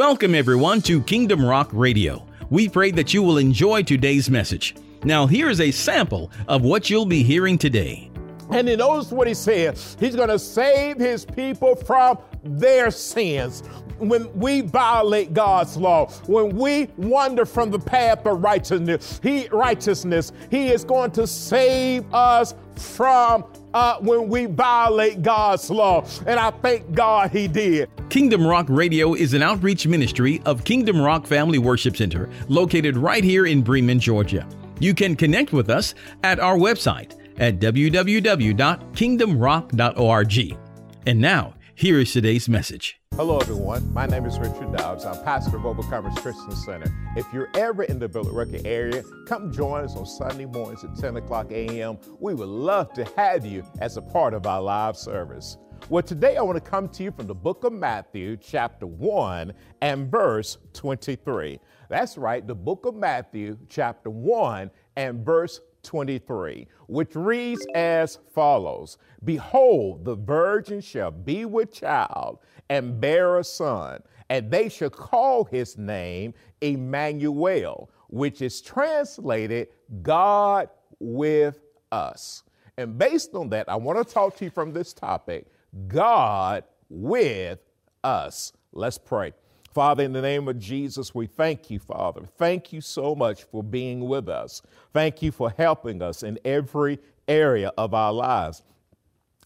[0.00, 2.26] Welcome, everyone, to Kingdom Rock Radio.
[2.48, 4.74] We pray that you will enjoy today's message.
[5.04, 8.09] Now, here is a sample of what you'll be hearing today.
[8.50, 9.78] And he knows what he said.
[9.98, 13.62] He's going to save his people from their sins.
[13.98, 20.32] When we violate God's law, when we wander from the path of righteousness, he righteousness,
[20.50, 23.44] he is going to save us from
[23.74, 26.06] uh, when we violate God's law.
[26.26, 27.90] And I thank God he did.
[28.08, 33.22] Kingdom Rock Radio is an outreach ministry of Kingdom Rock Family Worship Center located right
[33.22, 34.48] here in Bremen, Georgia.
[34.80, 35.94] You can connect with us
[36.24, 40.58] at our website at www.kingdomrock.org.
[41.06, 43.00] And now, here is today's message.
[43.16, 43.92] Hello, everyone.
[43.92, 45.04] My name is Richard Dobbs.
[45.04, 46.94] I'm pastor of Overcomers Christian Center.
[47.16, 50.94] If you're ever in the Villa Rica area, come join us on Sunday mornings at
[50.96, 51.98] 10 o'clock a.m.
[52.18, 55.56] We would love to have you as a part of our live service.
[55.88, 59.52] Well, today I want to come to you from the book of Matthew, chapter 1
[59.80, 61.58] and verse 23.
[61.88, 68.98] That's right, the book of Matthew, chapter 1 and verse 23, which reads as follows
[69.24, 75.44] Behold, the virgin shall be with child and bear a son, and they shall call
[75.44, 79.68] his name Emmanuel, which is translated
[80.02, 82.44] God with us.
[82.76, 85.46] And based on that, I want to talk to you from this topic
[85.86, 87.58] God with
[88.02, 88.52] us.
[88.72, 89.32] Let's pray.
[89.70, 92.22] Father, in the name of Jesus, we thank you, Father.
[92.38, 94.62] Thank you so much for being with us.
[94.92, 98.62] Thank you for helping us in every area of our lives.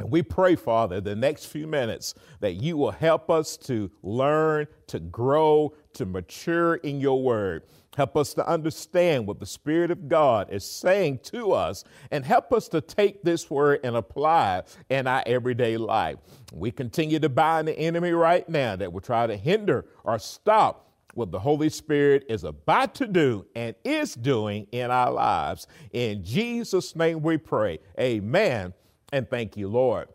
[0.00, 4.66] And we pray, Father, the next few minutes that you will help us to learn,
[4.88, 7.64] to grow, to mature in your word.
[7.98, 11.82] Help us to understand what the Spirit of God is saying to us
[12.12, 16.18] and help us to take this word and apply it in our everyday life.
[16.52, 20.92] We continue to bind the enemy right now that will try to hinder or stop
[21.14, 25.66] what the Holy Spirit is about to do and is doing in our lives.
[25.90, 27.80] In Jesus' name we pray.
[27.98, 28.74] Amen.
[29.12, 30.06] And thank you, Lord.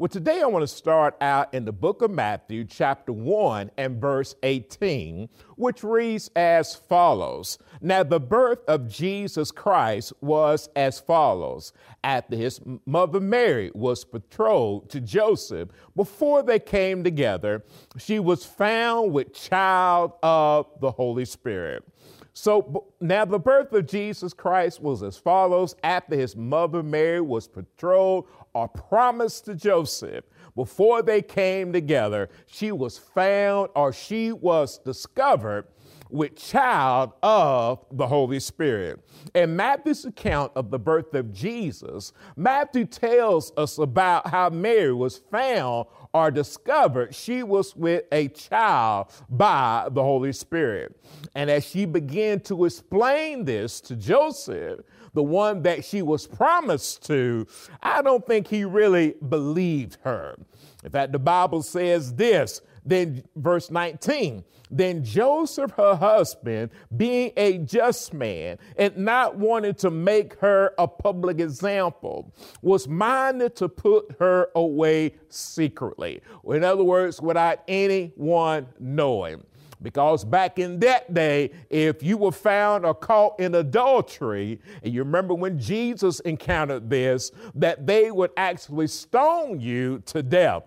[0.00, 4.00] Well, today I want to start out in the book of Matthew, chapter 1 and
[4.00, 11.74] verse 18, which reads as follows Now, the birth of Jesus Christ was as follows.
[12.02, 17.62] After his mother Mary was betrothed to Joseph, before they came together,
[17.98, 21.84] she was found with child of the Holy Spirit.
[22.32, 27.48] So now the birth of Jesus Christ was as follows after his mother Mary was
[27.48, 30.24] betrothed or promised to Joseph.
[30.54, 35.66] Before they came together, she was found or she was discovered
[36.12, 39.00] with child of the Holy Spirit.
[39.34, 45.18] In Matthew's account of the birth of Jesus, Matthew tells us about how Mary was
[45.30, 50.96] found or discovered she was with a child by the Holy Spirit.
[51.34, 54.80] And as she began to explain this to Joseph,
[55.14, 57.46] the one that she was promised to,
[57.82, 60.36] I don't think he really believed her.
[60.84, 67.58] In fact, the Bible says this then, verse 19, then Joseph, her husband, being a
[67.58, 72.32] just man and not wanting to make her a public example,
[72.62, 76.22] was minded to put her away secretly.
[76.48, 79.44] In other words, without anyone knowing.
[79.82, 85.02] Because back in that day, if you were found or caught in adultery, and you
[85.02, 90.64] remember when Jesus encountered this, that they would actually stone you to death.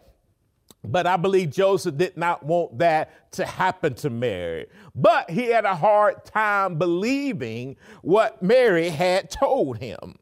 [0.84, 4.66] But I believe Joseph did not want that to happen to Mary.
[4.96, 10.18] But he had a hard time believing what Mary had told him.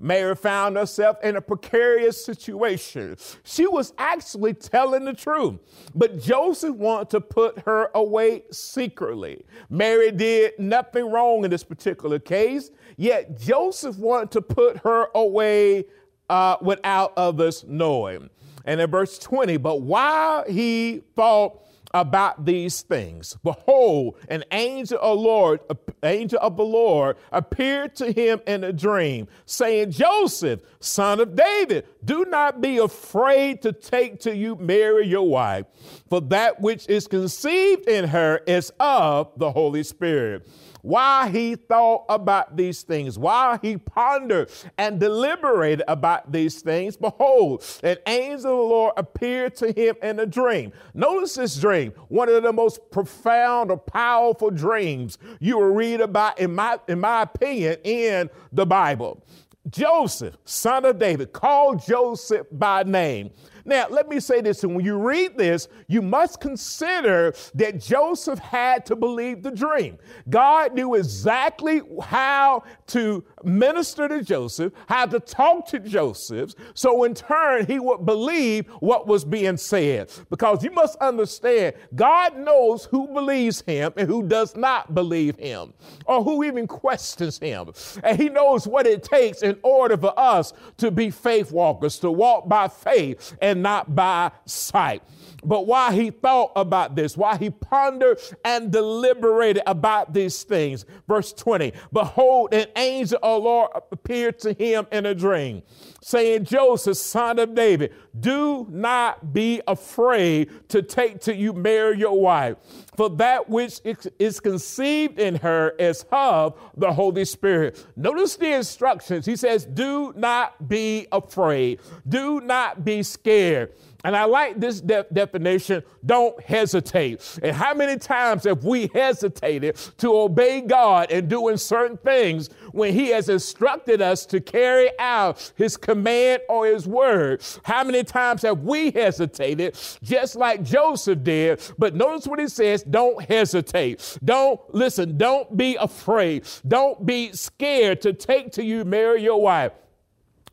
[0.00, 3.16] Mary found herself in a precarious situation.
[3.44, 5.58] She was actually telling the truth,
[5.94, 9.44] but Joseph wanted to put her away secretly.
[9.70, 15.84] Mary did nothing wrong in this particular case, yet Joseph wanted to put her away
[16.30, 18.30] uh, without others knowing.
[18.64, 21.62] And in verse 20, but while he thought
[21.94, 25.60] about these things, behold, an angel of Lord,
[26.02, 31.86] angel of the Lord appeared to him in a dream, saying, Joseph, son of David,
[32.04, 35.66] do not be afraid to take to you Mary your wife,
[36.08, 40.46] for that which is conceived in her is of the Holy Spirit
[40.82, 47.64] while he thought about these things, while he pondered and deliberated about these things, behold,
[47.82, 50.72] an angel of the Lord appeared to him in a dream.
[50.94, 56.38] Notice this dream, one of the most profound or powerful dreams you will read about,
[56.38, 59.22] in my, in my opinion, in the Bible.
[59.70, 63.30] Joseph, son of David, called Joseph by name.
[63.68, 68.38] Now, let me say this, and when you read this, you must consider that Joseph
[68.38, 69.98] had to believe the dream.
[70.30, 77.12] God knew exactly how to minister to Joseph, how to talk to Joseph, so in
[77.12, 80.10] turn he would believe what was being said.
[80.30, 85.74] Because you must understand, God knows who believes him and who does not believe him,
[86.06, 87.70] or who even questions him.
[88.02, 92.10] And he knows what it takes in order for us to be faith walkers, to
[92.10, 95.02] walk by faith and not by sight.
[95.44, 101.32] But while he thought about this, while he pondered and deliberated about these things, verse
[101.32, 105.62] 20, behold, an angel of the Lord appeared to him in a dream,
[106.02, 112.18] saying, Joseph, son of David, do not be afraid to take to you Mary your
[112.18, 112.56] wife,
[112.98, 113.80] for that which
[114.18, 117.86] is conceived in her is of the Holy Spirit.
[117.94, 119.24] Notice the instructions.
[119.24, 121.78] He says, Do not be afraid,
[122.08, 123.72] do not be scared.
[124.04, 127.38] And I like this de- definition don't hesitate.
[127.42, 132.94] And how many times have we hesitated to obey God and doing certain things when
[132.94, 137.42] He has instructed us to carry out His command or His word?
[137.64, 141.60] How many times have we hesitated, just like Joseph did?
[141.78, 144.18] But notice what He says don't hesitate.
[144.24, 146.44] Don't listen, don't be afraid.
[146.66, 149.72] Don't be scared to take to you Mary, your wife.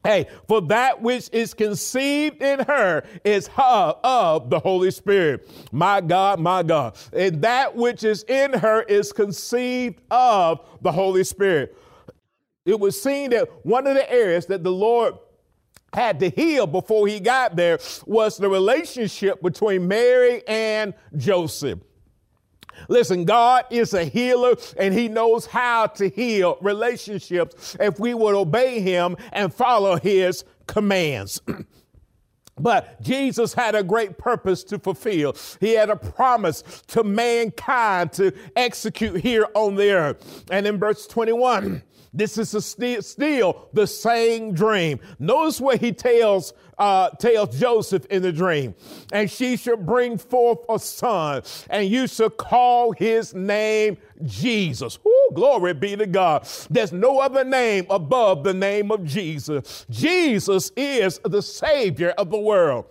[0.06, 5.50] Hey, for that which is conceived in her is of the Holy Spirit.
[5.71, 6.95] My God, my God.
[7.12, 11.75] And that which is in her is conceived of the Holy Spirit.
[12.65, 15.15] It was seen that one of the areas that the Lord
[15.94, 21.79] had to heal before he got there was the relationship between Mary and Joseph.
[22.89, 28.35] Listen, God is a healer and he knows how to heal relationships if we would
[28.35, 31.41] obey him and follow his commands.
[32.57, 35.35] But Jesus had a great purpose to fulfill.
[35.59, 40.45] He had a promise to mankind to execute here on the earth.
[40.50, 41.83] And in verse 21,
[42.15, 45.00] this is still, still the same dream.
[45.19, 48.75] Notice what he tells uh, tells Joseph in the dream,
[49.12, 54.97] and she shall bring forth a son, and you shall call his name Jesus.
[55.33, 56.47] Glory be to God.
[56.69, 59.85] There's no other name above the name of Jesus.
[59.89, 62.85] Jesus is the Savior of the world.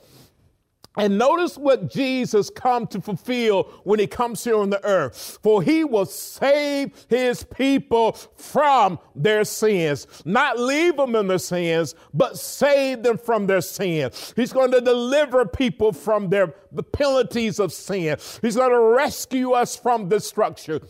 [0.96, 5.38] And notice what Jesus come to fulfill when he comes here on the earth.
[5.43, 10.06] For he will save his people from their sins.
[10.25, 14.32] Not leave them in their sins, but save them from their sins.
[14.37, 18.17] He's going to deliver people from their the penalties of sin.
[18.43, 20.81] He's going to rescue us from destruction.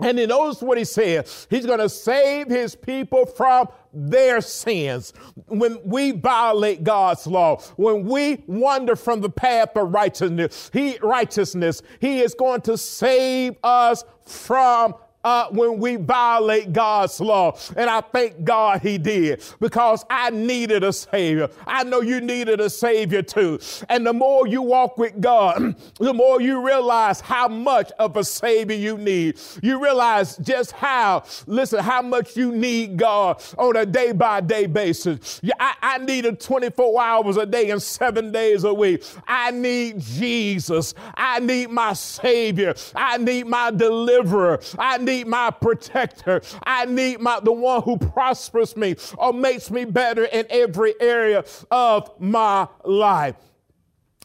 [0.00, 1.28] And he knows what he said.
[1.50, 5.12] He's going to save his people from their sins.
[5.46, 11.82] When we violate God's law, when we wander from the path of righteousness, he righteousness,
[12.00, 14.94] he is going to save us from
[15.24, 17.56] uh, when we violate God's law.
[17.76, 21.48] And I thank God he did because I needed a Savior.
[21.66, 23.58] I know you needed a Savior too.
[23.88, 28.24] And the more you walk with God, the more you realize how much of a
[28.24, 29.38] Savior you need.
[29.62, 34.66] You realize just how, listen, how much you need God on a day by day
[34.66, 35.40] basis.
[35.58, 39.04] I, I needed 24 hours a day and seven days a week.
[39.26, 40.94] I need Jesus.
[41.14, 42.74] I need my Savior.
[42.94, 44.60] I need my deliverer.
[44.78, 46.42] I need my protector.
[46.62, 51.44] I need my the one who prospers me or makes me better in every area
[51.70, 53.36] of my life.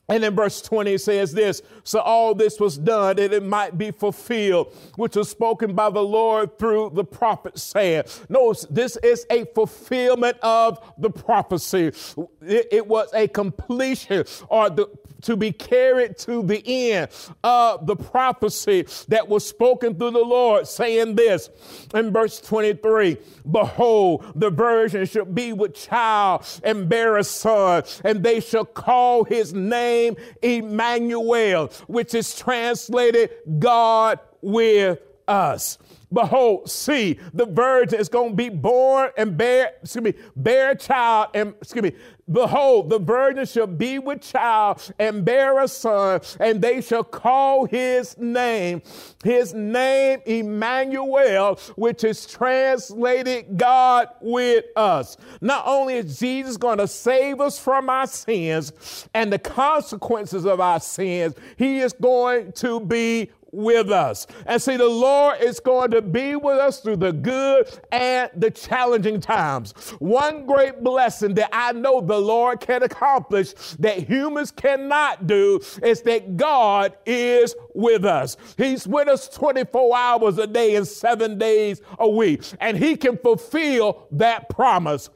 [0.09, 3.77] And in verse 20 it says this So all this was done that it might
[3.77, 9.25] be fulfilled, which was spoken by the Lord through the prophet, saying, Notice this is
[9.29, 11.93] a fulfillment of the prophecy.
[12.41, 14.89] It, it was a completion or the,
[15.23, 17.09] to be carried to the end
[17.43, 21.49] of the prophecy that was spoken through the Lord, saying this
[21.93, 23.17] in verse 23
[23.49, 29.23] Behold, the virgin shall be with child and bear a son, and they shall call
[29.23, 35.77] his name Emmanuel, which is translated God with us.
[36.13, 40.77] Behold, see, the virgin is going to be born and bear, excuse me, bear a
[40.77, 41.93] child and, excuse me,
[42.31, 47.65] behold, the virgin shall be with child and bear a son, and they shall call
[47.65, 48.81] his name,
[49.23, 55.17] his name Emmanuel, which is translated God with us.
[55.41, 60.59] Not only is Jesus going to save us from our sins and the consequences of
[60.59, 64.27] our sins, he is going to be with us.
[64.45, 68.51] And see, the Lord is going to be with us through the good and the
[68.51, 69.73] challenging times.
[69.99, 76.01] One great blessing that I know the Lord can accomplish that humans cannot do is
[76.01, 78.35] that God is with us.
[78.57, 83.17] He's with us 24 hours a day and seven days a week, and He can
[83.17, 85.09] fulfill that promise.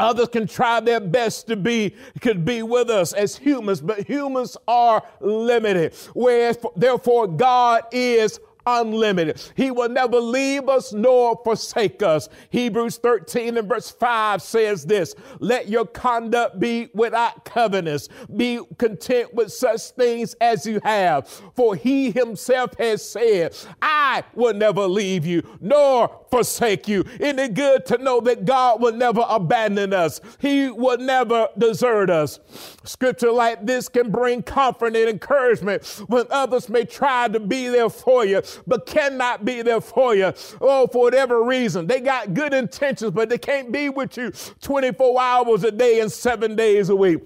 [0.00, 4.56] Others can try their best to be, could be with us as humans, but humans
[4.68, 5.92] are limited.
[6.14, 8.38] Whereas, therefore, God is
[8.68, 9.40] unlimited.
[9.54, 12.28] He will never leave us nor forsake us.
[12.50, 18.08] Hebrews 13 and verse 5 says this Let your conduct be without covetousness.
[18.36, 21.28] Be content with such things as you have.
[21.54, 27.04] For he himself has said, I will never leave you nor forsake you.
[27.20, 30.20] Isn't it good to know that God will never abandon us?
[30.38, 32.40] He will never desert us.
[32.84, 37.90] Scripture like this can bring comfort and encouragement when others may try to be there
[37.90, 40.32] for you, but cannot be there for you.
[40.60, 41.86] Oh, for whatever reason.
[41.86, 46.10] They got good intentions, but they can't be with you 24 hours a day and
[46.10, 47.20] seven days a week.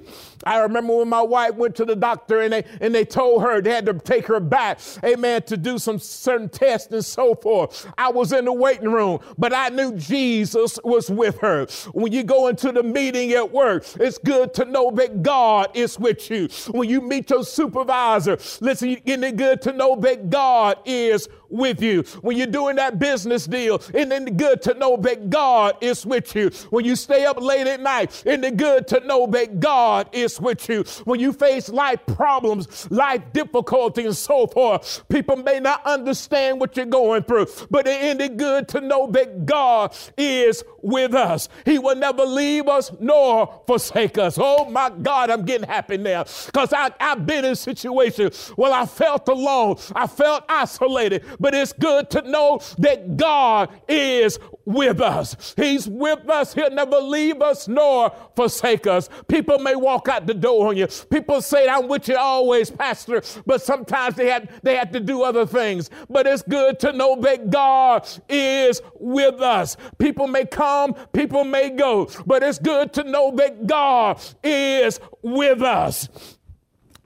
[0.45, 3.61] I remember when my wife went to the doctor and they, and they told her
[3.61, 7.87] they had to take her back, amen, to do some certain tests and so forth.
[7.97, 11.67] I was in the waiting room, but I knew Jesus was with her.
[11.93, 15.99] When you go into the meeting at work, it's good to know that God is
[15.99, 16.49] with you.
[16.71, 21.83] When you meet your supervisor, listen, isn't it good to know that God is with
[21.83, 22.02] you.
[22.23, 26.35] When you're doing that business deal, isn't it good to know that God is with
[26.35, 26.50] you?
[26.71, 30.41] When you stay up late at night, isn't it good to know that God is
[30.41, 30.85] with you?
[31.05, 36.76] When you face life problems, life difficulty, and so forth, people may not understand what
[36.76, 41.50] you're going through, but isn't it good to know that God is with us?
[41.67, 44.38] He will never leave us nor forsake us.
[44.41, 49.29] Oh my God, I'm getting happy now because I've been in situations where I felt
[49.29, 51.01] alone, I felt isolated,
[51.40, 55.54] but it's good to know that God is with us.
[55.56, 56.54] He's with us.
[56.54, 59.09] He'll never leave us nor forsake us.
[59.28, 60.87] People may walk out the door on you.
[61.11, 65.23] People say, I'm with you always, Pastor, but sometimes they have, they have to do
[65.23, 65.90] other things.
[66.09, 69.76] But it's good to know that God is with us.
[69.99, 75.62] People may come, people may go, but it's good to know that God is with
[75.62, 76.09] us.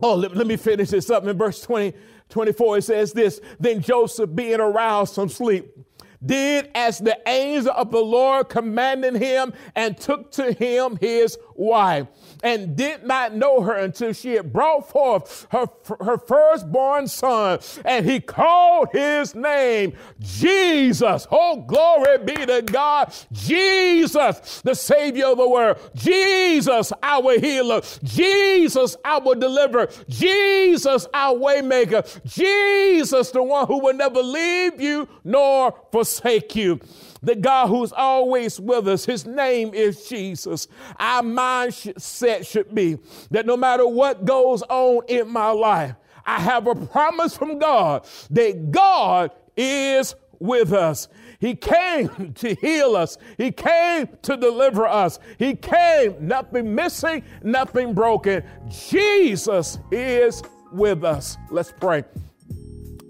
[0.00, 1.94] Oh, let, let me finish this up in verse 20.
[2.28, 5.76] 24, it says this Then Joseph, being aroused from sleep,
[6.24, 12.06] did as the angel of the Lord commanded him and took to him his wife
[12.42, 15.66] and did not know her until she had brought forth her,
[16.00, 21.26] her firstborn son and he called his name Jesus.
[21.30, 23.12] Oh, glory be to God.
[23.32, 25.78] Jesus, the Savior of the world.
[25.94, 27.80] Jesus, our healer.
[28.02, 29.88] Jesus, our deliverer.
[30.08, 32.04] Jesus, our waymaker.
[32.24, 36.15] Jesus, the one who will never leave you nor forsake
[36.54, 36.80] you
[37.22, 40.68] the God who's always with us, his name is Jesus.
[40.98, 42.98] Our mindset should be
[43.30, 45.94] that no matter what goes on in my life,
[46.24, 51.08] I have a promise from God that God is with us.
[51.40, 53.18] He came to heal us.
[53.38, 55.18] He came to deliver us.
[55.38, 58.44] He came, nothing missing, nothing broken.
[58.68, 60.42] Jesus is
[60.72, 61.36] with us.
[61.50, 62.04] Let's pray.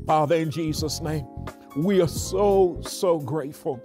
[0.07, 1.27] Father, in Jesus' name,
[1.77, 3.81] we are so, so grateful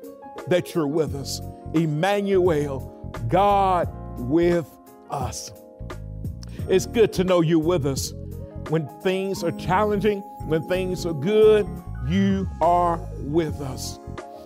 [0.47, 1.41] that you're with us.
[1.73, 2.79] Emmanuel,
[3.27, 4.69] God with
[5.09, 5.51] us.
[6.69, 8.13] It's good to know you're with us.
[8.69, 11.67] When things are challenging, when things are good,
[12.07, 13.99] you are with us.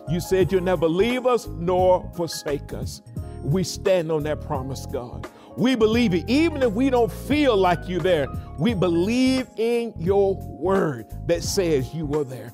[0.10, 3.02] You said you'll never leave us nor forsake us.
[3.44, 5.30] We stand on that promise, God.
[5.58, 6.30] We believe it.
[6.30, 11.94] Even if we don't feel like you're there, we believe in your word that says
[11.94, 12.52] you were there.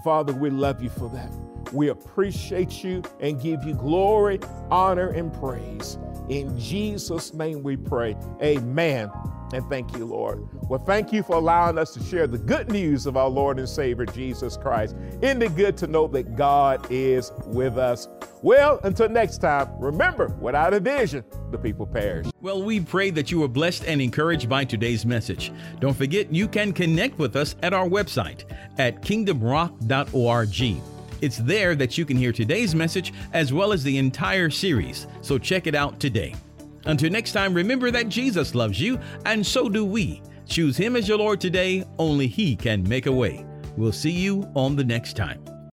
[0.00, 1.30] Father, we love you for that.
[1.72, 5.98] We appreciate you and give you glory, honor, and praise.
[6.28, 8.16] In Jesus' name we pray.
[8.42, 9.10] Amen.
[9.52, 10.48] And thank you, Lord.
[10.68, 13.68] Well, thank you for allowing us to share the good news of our Lord and
[13.68, 14.96] Savior, Jesus Christ.
[15.20, 18.08] Isn't it good to know that God is with us?
[18.40, 22.26] Well, until next time, remember, without a vision, the people perish.
[22.40, 25.52] Well, we pray that you were blessed and encouraged by today's message.
[25.80, 28.44] Don't forget, you can connect with us at our website
[28.78, 30.91] at kingdomrock.org.
[31.22, 35.38] It's there that you can hear today's message as well as the entire series, so
[35.38, 36.34] check it out today.
[36.84, 40.20] Until next time, remember that Jesus loves you, and so do we.
[40.46, 43.46] Choose Him as your Lord today, only He can make a way.
[43.76, 45.51] We'll see you on the next time.